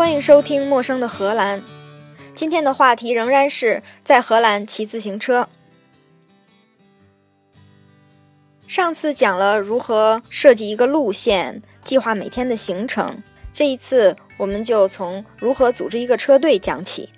[0.00, 1.60] 欢迎收听《陌生的荷兰》。
[2.32, 5.46] 今天的话题仍然是在荷兰骑自行车。
[8.66, 13.22] 上次讲了如何设计一个路线，计划每天的行程。
[13.52, 17.10] 这一次，我们就从如何组织一个车队讲起。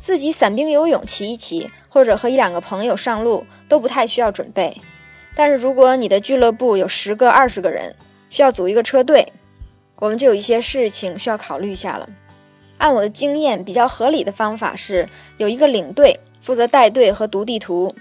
[0.00, 4.80] 自己散兵游泳骑一骑，或者和一两个朋友上路，都不太需要准备。
[5.34, 7.94] 但是如果你的俱乐部有十个、二十个人，
[8.30, 9.30] 需要组一个车队，
[10.04, 12.06] 我们就有一些事情需要考虑一下了。
[12.76, 15.08] 按我的经验，比较合理的方法是
[15.38, 17.94] 有一个领队负责带队和读地图。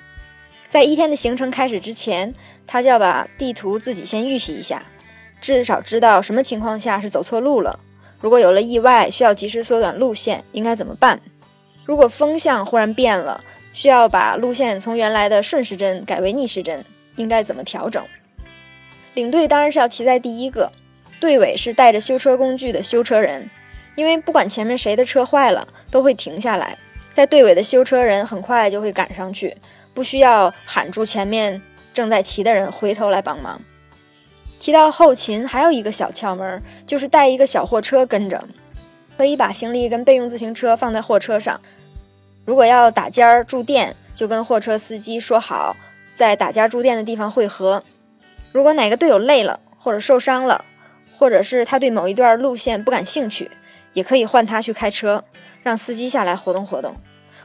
[0.67, 2.33] 在一天的行程开始之前，
[2.67, 4.83] 他就要把地图自己先预习一下，
[5.39, 7.79] 至少知道什么情况下是走错路了。
[8.19, 11.21] 如果有了意外，需要及时缩短路线，应该怎么办？
[11.85, 16.83] 如果风向忽然变了，需要把路线从原来的顺时针改为逆时针，
[17.15, 18.03] 应该怎么调整？
[19.13, 20.69] 领队当然是要骑在第一个，
[21.23, 23.49] 队尾是带着修车工具的修车人，
[23.95, 26.77] 因为不管前面谁的车坏了，都会停下来，
[27.13, 29.55] 在队尾的修车人很快就会赶上去，
[29.93, 31.61] 不需要喊住前面
[31.93, 33.61] 正在骑的人回头来帮忙。
[34.59, 38.43] 提到后勤，还有一个小窍门，就是带一个小货车跟着，
[39.17, 41.57] 可以把行李跟备用自行车放在货车上。
[42.43, 45.77] 如果要打尖儿住店，就跟货车司机说好，
[46.13, 47.81] 在打尖儿住店的地方汇合。
[48.51, 50.65] 如果哪个队友累了，或者受伤了，
[51.23, 53.49] 或者是他对某一段路线不感兴趣，
[53.93, 55.23] 也可以换他去开车，
[55.61, 56.97] 让司机下来活动活动，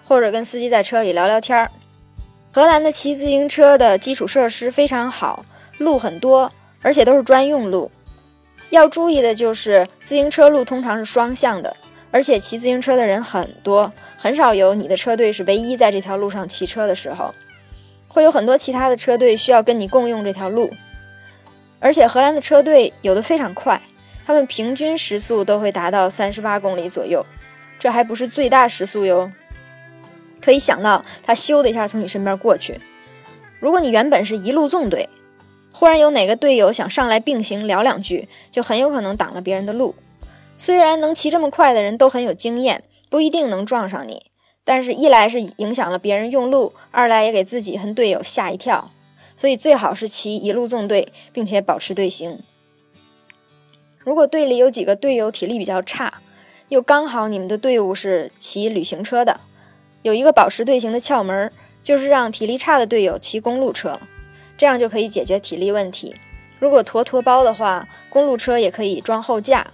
[0.03, 1.71] 或者跟司机在车里聊聊天儿。
[2.53, 5.47] 荷兰的骑自行车的基础设施非常好，
[5.79, 7.89] 路很多，而且都是专用路。
[8.71, 11.77] 要注意的就是，自行车路通常是双向的，
[12.11, 17.33] 而且骑自行车的人很多，很少有你的车队是唯一在这条路上骑车的时候，
[18.09, 20.69] 会有很多其他的车队需要跟你共用这条路。
[21.81, 23.81] 而且荷兰的车队有的非常快，
[24.27, 27.25] 他们平均时速都会达到三十八公里左右，
[27.79, 29.31] 这还不是最大时速哟。
[30.41, 32.81] 可以想到，他咻的一下从你身边过去。
[33.61, 35.09] 如果你原本是一路纵队，
[35.72, 39.94] 忽然有哪个队友想上来并行聊两句，就很有可能挡了别人的路。
[40.56, 44.27] 虽然能骑这么快的人都很有经验，不一定能撞上你，
[44.65, 48.91] 但是一来是影响了别人用路，二来也给自己和队友吓一跳。
[49.38, 52.43] 所以最好是骑一路纵队，并且保持队形。
[53.99, 56.21] 如果队里有几个队友体力比较差，
[56.69, 59.38] 又刚好你们的队伍是骑旅行车的，
[60.03, 61.53] 有一个保持队形的窍门，
[61.84, 64.00] 就是让体力差的队友骑公路车，
[64.56, 66.16] 这样就可以解决体力问题。
[66.59, 69.69] 如果坨坨包的话，公路车也可以装后架，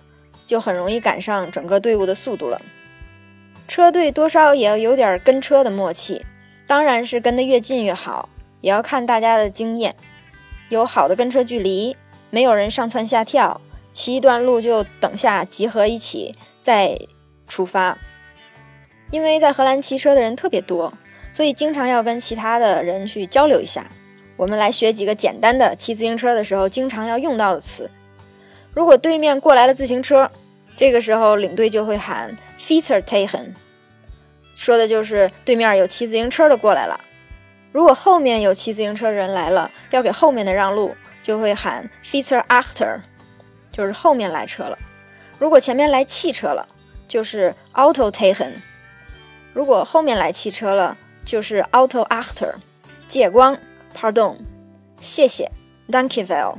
[0.47, 2.61] 就很容易赶上整个队伍的速度了。
[3.67, 6.27] 车队多少也要有点跟车的默契，
[6.67, 8.29] 当然是跟得越近越好。
[8.65, 9.95] 也要看大家的经验，
[10.71, 11.95] 有好的跟车距离，
[12.31, 13.61] 没有人上蹿下跳，
[13.93, 16.99] 骑一段路就等下集合一起再
[17.47, 17.99] 出发。
[19.11, 20.95] 因为在荷兰骑车的人特别多，
[21.31, 23.87] 所以经常要跟其他的人去交流一下。
[24.39, 27.91] 我们来学几个简单的骑自行车的时候经常要用到的词。
[28.73, 30.31] 如果对面过来了自行车，
[30.75, 33.49] 这个时候领队就会喊 “Fietser tegen”，
[34.55, 36.99] 说的就是对面有骑自行车的过来了。
[37.75, 43.01] 如果后面有骑自行车人来了，要给后面的让路，就会喊 “Fietser achter”，
[43.73, 44.79] 就是后面来车了。
[45.41, 46.69] 如果前面来汽车了，
[47.09, 48.47] 就是 “auto taken”；
[49.53, 52.55] 如果后面来汽车了，就是 “Auto achter”。
[53.09, 53.59] 借光
[53.93, 54.37] ，Pardon，
[55.01, 55.51] 谢谢
[55.89, 56.55] ，Dankjewel。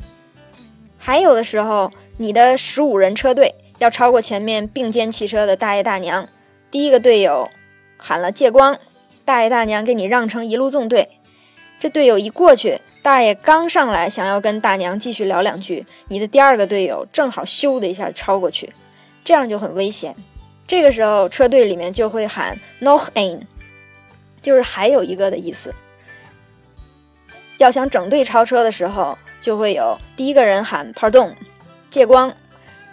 [0.98, 6.28] 还有的时候，你的十五人车队要超过前面并肩汽车的大爷大娘，
[6.70, 7.50] 第一个队友
[7.96, 8.78] 喊了借光。
[9.26, 11.10] 大爷大娘给你让成一路纵队，
[11.80, 18.72] 这队友一过去，大爷刚上来想要跟大娘继续聊两句，你的第二个队友正好咻的一下超过去，
[19.24, 20.16] 这样就很危险。
[20.68, 23.42] 这个时候车队里面就会喊 noch ein，
[24.44, 25.74] 就是还有一个的意思。
[27.58, 31.34] 要想整队超车的时候，就会有第一个人喊 pardon，
[31.90, 32.32] 借光，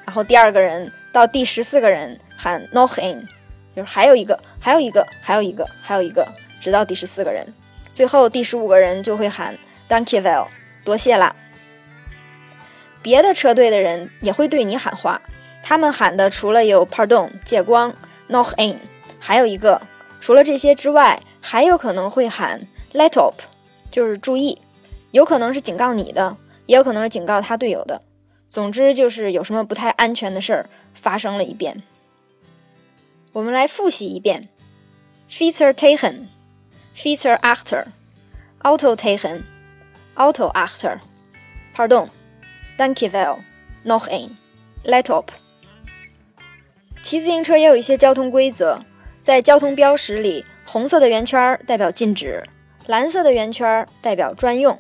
[0.07, 3.27] 然后第二个人到第十四个人喊 noch ein。
[3.75, 6.27] 就是还有一个，还有一个，还有一个，还有一个，
[6.61, 7.47] 直到第十四个人，
[7.95, 9.59] 最后第十五个人就会喊
[9.89, 10.47] “Dankjewel”，
[10.85, 11.35] 多谢啦。
[13.03, 15.21] 别的车队的人也会对你喊话，
[15.63, 17.95] 他们喊的除了有 “Pardon”、借光、
[18.29, 18.79] “Noch in”，
[19.19, 19.83] 还有一个，
[20.21, 23.41] 除了这些之外，还有可能会喊 “Let up”，
[23.91, 24.61] 就是注意，
[25.11, 26.37] 有可能是警告你的，
[26.67, 28.03] 也有可能是警告他队友的。
[28.49, 31.83] 总之就是有什么不太安全的事儿发生了一遍。
[33.33, 34.49] 我们来复习一遍
[35.31, 36.27] ：Fietser tegen,
[36.95, 37.87] Fietser achter,
[38.61, 39.45] Auto tegen,
[40.15, 40.99] Auto achter,
[41.75, 42.09] Pardon,
[42.77, 43.39] Dankjewel,
[43.85, 44.37] noch ein,
[44.85, 45.31] Let op。
[47.03, 48.83] 骑自行车也有一些交通规则，
[49.23, 52.45] 在交通标识里，红色的圆圈代表禁止，
[52.87, 54.79] 蓝色的圆圈代表专用。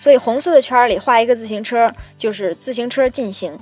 [0.00, 3.58] 所以红色的圈里画一个自行车，就是自行车禁行；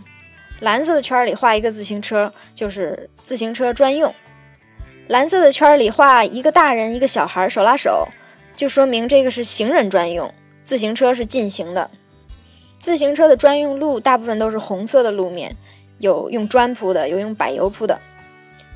[0.61, 4.15] 蓝色的圈里画一个自行车，就是自行车专用。
[5.09, 8.09] 蓝色的圈里画一个大人一个小孩手拉手，
[8.57, 10.33] 就说明这个是行人专用，
[10.65, 11.91] 自行车是禁行的。
[12.79, 15.55] 自行车的专用路大部分都是红色的路面，
[15.99, 18.01] 有用砖铺的，有用柏油铺的。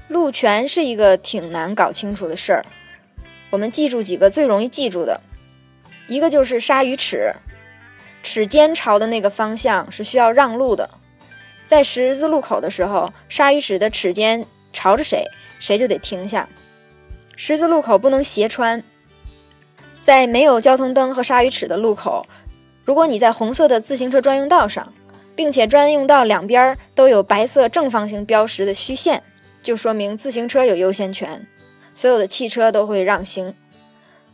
[0.09, 2.65] 路权是一个挺难搞清楚的事儿，
[3.51, 5.21] 我们记住几个最容易记住的，
[6.09, 7.35] 一个就是鲨鱼齿，
[8.23, 10.91] 齿尖朝的那个方向是需要让路的，
[11.71, 15.25] 在十字路口的时候，鲨鱼齿的齿尖朝着谁，
[15.61, 16.49] 谁就得停下。
[17.37, 18.83] 十字路口不能斜穿，
[20.03, 22.27] 在没有交通灯和鲨鱼齿的路口。
[22.85, 24.93] 如果你在红色的自行车专用道上，
[25.37, 29.23] 并且专用道两边都有白色正方形标识的虚线，
[29.63, 31.47] 就说明自行车有优先权，
[31.95, 33.55] 所有的汽车都会让行。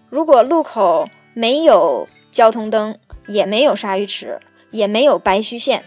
[0.08, 2.96] 如果路口没有交通灯，
[3.26, 4.40] 也没有鲨鱼齿，
[4.70, 5.84] 也没有白虚线，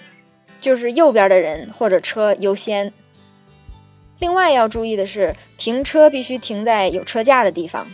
[0.59, 2.91] 就是右边的人或者车优先。
[4.19, 7.87] 另外要注意的是，停车必须停在有车架的地方。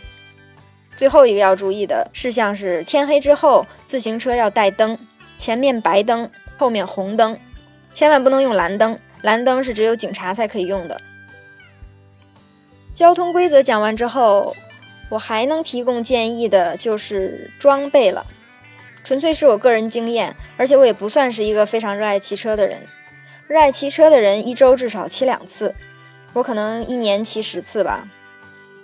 [0.96, 4.98] 最后一个要注意的事项是：天黑之后，自行车要带灯，
[5.36, 7.38] 前面白灯，后面红灯，
[7.92, 8.98] 千万不能用蓝灯。
[9.22, 11.00] 蓝灯是只有警察才可以用的。
[12.94, 14.56] 交通规则讲完之后，
[15.10, 18.24] 我还能提供建议的就是装备了，
[19.06, 22.82] 纯粹是我个人经验，而且我也不算是一个非常热爱骑车的人。
[23.46, 25.72] 热爱骑车的人一周至少骑两次，
[26.32, 28.08] 我可能一年骑十次吧。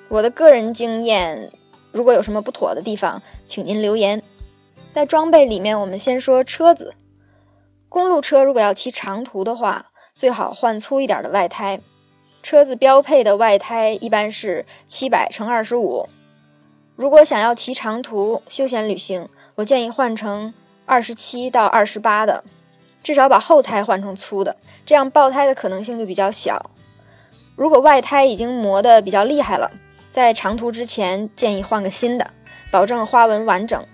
[0.09, 1.51] 我的个人经验。
[1.91, 4.23] 如果有什么不妥的地方，请您留言。
[4.95, 6.95] 在装备里面，我们先说车子。
[7.89, 11.81] 公路车如果要骑长途的话，最好换粗一点的外胎。
[12.45, 16.09] 车子标配的外胎一般是七百乘二十五。
[17.03, 20.55] 如果想要骑长途休闲旅行，我建议换成
[20.87, 22.45] 二十七到二十八的，
[23.03, 24.55] 至少把后胎换成粗的，
[24.87, 26.71] 这样爆胎的可能性就比较小。
[27.57, 29.73] 如果外胎已经磨得比较厉害了，
[30.11, 32.31] 在长途之前，建议换个新的，
[32.71, 33.85] 保证花纹完整。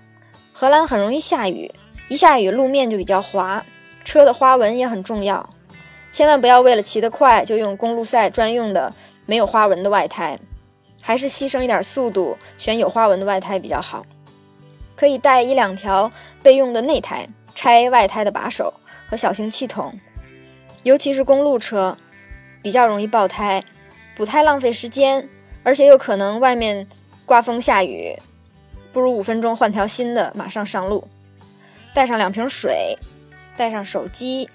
[0.53, 1.73] 荷兰很容易下雨，
[2.09, 3.65] 一下雨路面就比较滑，
[4.05, 5.49] 车的花纹也很重要。
[6.11, 8.93] 千万不要为了骑得快就用公路赛专用的
[9.25, 10.37] 没有花纹的外胎，
[11.09, 14.05] 还是牺牲一点速度，选有花纹的外胎比较好。
[14.95, 16.11] 可以带一两条
[16.43, 18.71] 备用的内胎，拆外胎的把手
[19.09, 19.91] 和小型气筒。
[20.83, 21.97] 尤其是公路车，
[22.61, 23.63] 比较容易爆胎，
[24.15, 25.27] 补胎浪费时间。
[25.63, 26.87] 而且有可能外面
[27.25, 28.15] 刮风下雨，
[28.93, 31.07] 不如五分钟换条新的，马上上路。
[31.95, 32.95] 带上两瓶水，
[33.57, 34.47] 带上手机。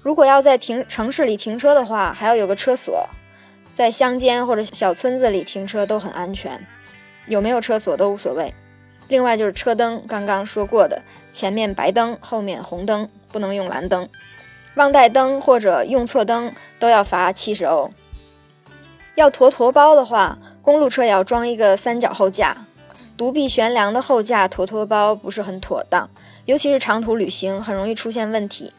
[0.00, 3.06] 如果要在停城市里停车的话，还要有个车锁。
[3.74, 6.64] 在乡间或者小村子里停车都很安全，
[7.26, 8.54] 有没有车锁都无所谓。
[9.08, 14.08] 另外就是车灯，刚刚说过的，前面白灯，后面红灯，不能用蓝灯。
[14.76, 17.90] 忘带灯或者用错灯都要罚七十欧。
[19.16, 22.66] 要驮驮包的话，公路车也要装一个三角后架，
[23.16, 26.08] 独臂悬梁的后架驮驮包不是很妥当，
[26.44, 28.72] 尤其是长途旅行很容易出现问题。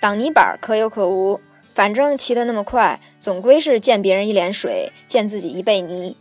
[0.00, 1.40] 挡泥板可有可无，
[1.78, 6.16] 反正骑得那么快，总归是溅别人一脸水，溅自己一背泥。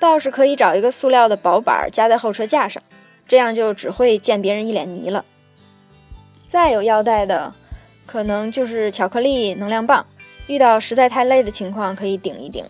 [0.00, 2.82] 倒是可以找一个塑料的薄板夹在后车架上，
[3.26, 5.22] 这样就只会溅别人一脸泥了。
[6.46, 7.52] 再有要带的，
[8.06, 10.06] 可能就是巧克力能量棒。
[10.46, 12.64] 遇到实在太累的情况，可以顶一顶。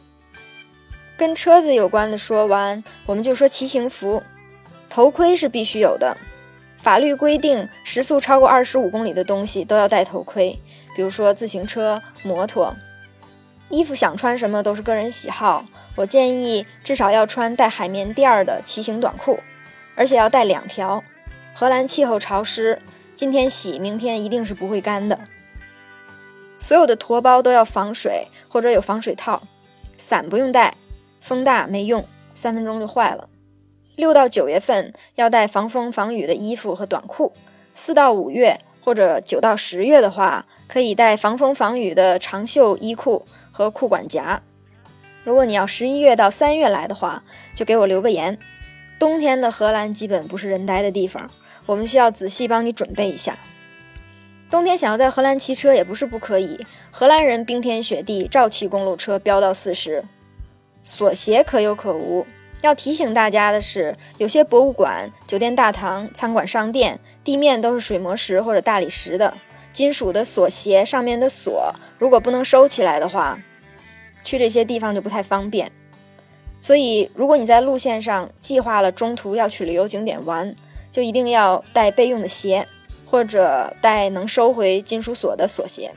[1.17, 4.21] 跟车子有关的说完，我们就说骑行服。
[4.91, 6.17] 头盔是必须有的，
[6.79, 10.59] 法律规定时速超过二十五公里的东西都要戴头盔，
[10.97, 12.75] 比如说自行车、摩托。
[13.69, 15.65] 衣服想穿什么都是个人喜好，
[15.97, 19.41] 我建议至少要穿带海绵垫儿的骑行短裤，
[19.95, 21.05] 而且要带两条。
[21.55, 22.81] 荷兰气候潮湿，
[23.15, 25.19] 今天洗，明天一定是不会干的。
[26.59, 29.43] 所有的驮包都要防水或者有防水套，
[29.99, 30.75] 伞不用带，
[31.21, 33.29] 风大没用，三分钟就坏了。
[33.99, 37.33] 六到九月份要带防风防雨的衣服和短裤，
[37.75, 44.40] 四到五月或者九到十月的话，可以带防风防雨的长袖衣裤和裤管夹。
[45.25, 47.25] 如果你要十一月到三月来的话，
[47.57, 48.38] 就给我留个言。
[49.00, 51.28] 冬天的荷兰基本不是人待的地方，
[51.67, 53.37] 我们需要仔细帮你准备一下。
[54.49, 60.05] 冬天想要在荷兰骑车也不是不可以，荷兰人冰天雪地照骑公路车飙到四十，
[60.85, 62.25] 锁鞋可有可无。
[62.61, 69.33] 要提醒大家的是，有些博物馆、酒店大堂、餐馆、商店地面都是水磨石或者大理石的，
[69.73, 73.38] 金属的锁鞋上面的锁如果不能收起来的话，
[74.25, 75.71] 去这些地方就不太方便。
[76.61, 80.57] 所以，如果你在路线上计划了中途要去旅游景点玩，
[80.91, 82.67] 就一定要带备用的鞋，
[83.07, 85.93] 或者带能收回金属锁的锁鞋。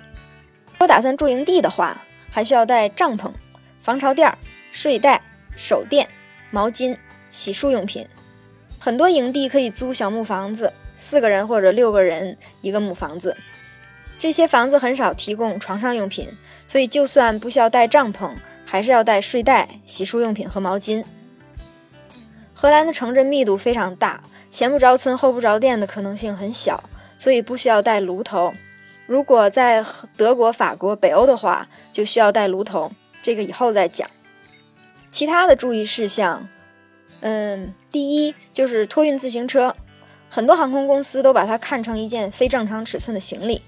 [0.74, 3.32] 如果打算住营地的话，还需要带帐篷、
[3.80, 4.32] 防潮垫、
[4.72, 5.22] 睡袋、
[5.56, 6.08] 手电、
[6.52, 6.96] 毛巾、
[7.32, 8.08] 洗漱用品。
[8.78, 13.36] 很多营地可以租小木房子，四个人或者六个人一个木房子。
[14.20, 16.30] 这些房子很少提供床上用品，
[16.68, 18.30] 所以就算不需要带帐篷。
[18.64, 21.04] 还是要带睡袋、洗漱用品和毛巾。
[22.54, 26.82] 荷兰的城镇密度非常大，前不着村后不着店的可能性很小，
[27.20, 28.54] 所以不需要带炉头。
[29.08, 29.84] 如果在
[30.16, 32.90] 德国、法国、北欧的话，就需要带炉头，
[33.22, 34.10] 这个以后再讲。
[35.12, 36.48] 其他的注意事项，
[37.20, 39.76] 嗯，第一就是托运自行车，
[40.30, 43.62] 很多航空公司都把它看成一件非正常尺寸的行李，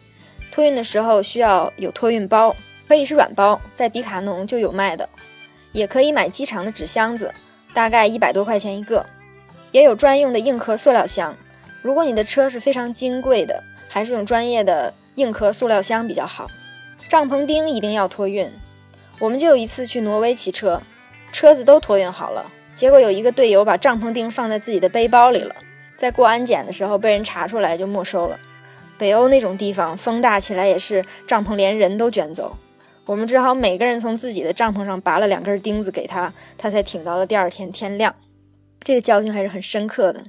[0.51, 2.55] 托运的时候需要有托运包。
[2.85, 5.07] 可以是软包，在迪卡侬就有卖的，
[5.71, 7.33] 也可以买机场的纸箱子，
[7.73, 9.03] 大概一百多块钱一个，
[9.71, 11.35] 也有专用的硬壳塑料箱。
[11.81, 16.45] 如果你的车是非常金贵的，还是用专业的硬壳塑料箱比较好。
[17.09, 18.51] 帐篷钉一定要托运。
[19.17, 20.81] 我们就有一次去挪威骑车，
[21.33, 25.55] 车子都托运好了，结果有一个队友把帐篷钉放在自己的背包里了，
[25.97, 28.39] 在过安检的时候被人查出来就没收了。
[28.99, 32.55] 北欧那种地方风大起来也是帐篷连人都卷走。
[33.05, 38.15] 我们只好每个人从自己的帐篷上拔了两根钉子给他，他才挺到了第二天天亮。
[38.81, 40.25] 这个教训还是很深刻的。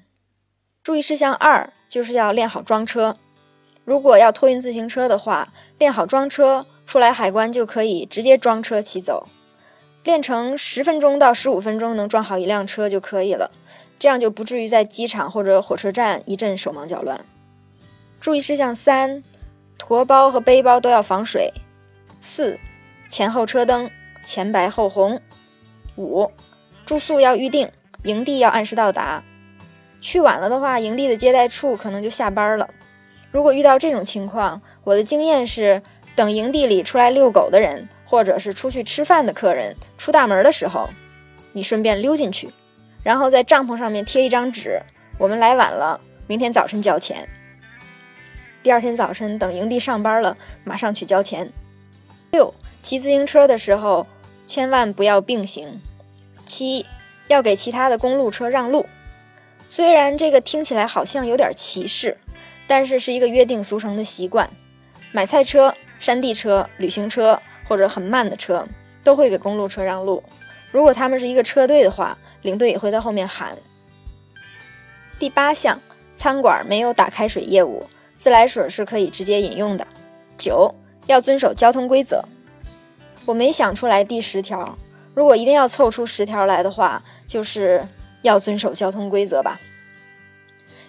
[0.83, 3.19] 注意事项二就是要练好装车。
[3.85, 9.29] 如果要托运自行车的话，练好装车，出来海关就可以直接装车骑走。
[10.05, 13.51] 练成十分钟到十五分钟能装好一辆车就可以了，
[13.99, 17.25] 这样就不至于在机场或者火车站一阵手忙脚乱。
[18.21, 19.25] 注意事项三：
[19.79, 21.53] 驮包和背包都要防水。
[22.21, 22.59] 四，
[23.09, 23.91] 前后车灯
[24.25, 25.21] 前白后红。
[25.97, 26.31] 五，
[26.85, 27.71] 住宿要预定，
[28.03, 29.23] 营地要按时到达。
[30.01, 32.69] 去晚了的话，营地的接待处可能就下班了。
[33.31, 35.83] 如果遇到这种情况，我的经验是，
[36.15, 40.89] 等营地里出来遛狗的人，或者是出去吃饭的客人出大门的时候，
[41.53, 42.49] 你顺便溜进去，
[43.03, 44.81] 然后在帐篷上面贴一张纸：
[45.19, 47.29] 我们来晚了，明天早晨交钱。
[48.63, 51.53] 第二天早晨等营地上班了，马上去交钱。
[52.31, 54.07] 六，骑自行车的时候
[54.47, 55.81] 千万不要并行。
[56.45, 56.87] 七，
[57.27, 58.87] 要给其他的公路车让路。
[59.69, 62.17] 虽然这个听起来好像有点歧视，
[62.69, 64.49] 但是是一个约定俗成的习惯。
[65.11, 68.67] 买菜车、山地车、旅行车或者很慢的车
[69.03, 70.23] 都会给公路车让路。
[70.71, 73.57] 如果他们是一个车队的话，领队也会在后面喊。
[75.19, 75.81] 第八项，
[76.17, 79.87] 餐馆没有打开水业务，自来水是可以直接饮用的。
[80.37, 80.75] 九。
[81.07, 82.25] 要遵守交通规则。
[83.27, 84.79] 我没想出来第十条，
[85.13, 87.87] 如果一定要凑出十条来的话，就是
[88.23, 89.61] 要遵守交通规则吧。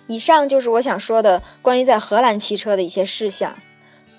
[0.07, 3.57] 以上就是我想说的关于在荷兰骑车的一些事项。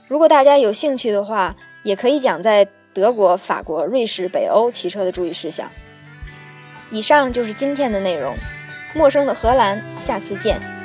[0.07, 5.71] 如果大家有兴趣的话，也可以讲在德国、法国、瑞士、北欧骑车的注意事项。
[6.91, 8.35] 以上就是今天的内容。
[8.93, 10.76] 陌生的荷兰，下次见。